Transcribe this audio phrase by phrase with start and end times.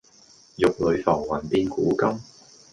[0.57, 2.19] 玉壘浮雲變古今。